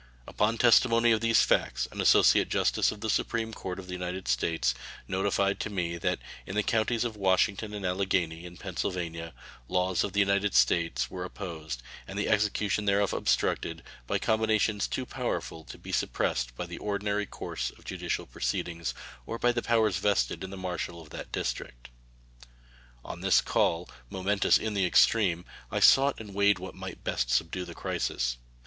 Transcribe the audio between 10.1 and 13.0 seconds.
the United States were opposed, and the execution